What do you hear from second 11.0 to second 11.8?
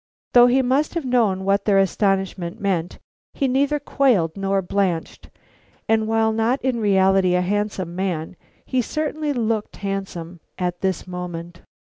moment.